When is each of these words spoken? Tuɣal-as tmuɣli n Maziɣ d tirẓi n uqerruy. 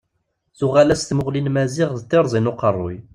Tuɣal-as 0.57 1.03
tmuɣli 1.03 1.41
n 1.41 1.51
Maziɣ 1.55 1.89
d 1.99 2.03
tirẓi 2.09 2.39
n 2.39 2.49
uqerruy. 2.51 2.97